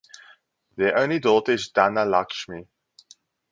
Their 0.77 0.97
only 0.97 1.19
daughter 1.19 1.51
is 1.51 1.71
Dhanalakshmi. 1.75 2.65